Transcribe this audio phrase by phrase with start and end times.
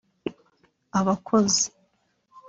[0.99, 1.65] abakozi